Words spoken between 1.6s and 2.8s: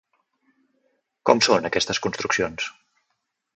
aquestes construccions?